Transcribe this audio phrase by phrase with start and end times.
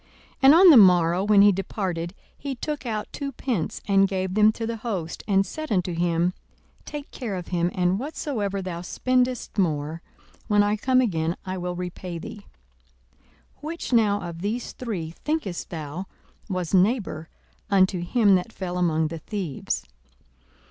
[0.01, 0.09] 42:010:035
[0.41, 4.51] And on the morrow when he departed, he took out two pence, and gave them
[4.53, 6.33] to the host, and said unto him,
[6.85, 10.01] Take care of him; and whatsoever thou spendest more,
[10.47, 12.47] when I come again, I will repay thee.
[13.61, 16.07] 42:010:036 Which now of these three, thinkest thou,
[16.49, 17.29] was neighbour
[17.69, 19.85] unto him that fell among the thieves?